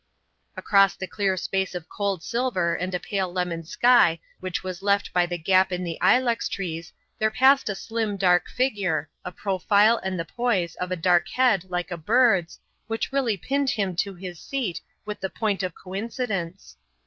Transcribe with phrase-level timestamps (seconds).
[0.57, 5.13] Across the clear space of cold silver and a pale lemon sky which was left
[5.13, 9.97] by the gap in the ilex trees there passed a slim, dark figure, a profile
[10.03, 14.15] and the poise of a dark head like a bird's, which really pinned him to
[14.15, 16.77] his seat with the point of coincidence.